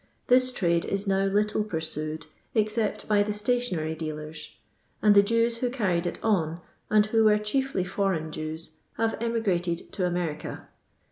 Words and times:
This 0.29 0.51
trade 0.51 0.83
is 0.85 1.05
now 1.05 1.25
little 1.25 1.63
pursued, 1.63 2.25
except 2.55 3.07
by 3.07 3.21
the 3.21 3.33
stationary 3.33 3.93
dealers; 3.93 4.55
and 4.99 5.13
the 5.13 5.21
Jews 5.21 5.57
who 5.57 5.69
carried 5.69 6.07
it 6.07 6.17
on, 6.23 6.59
and 6.89 7.05
who 7.05 7.23
were 7.25 7.37
chiefly 7.37 7.83
foreign 7.83 8.31
Jews, 8.31 8.77
have 8.97 9.15
emigrated 9.21 9.91
to 9.93 10.07
America. 10.07 10.69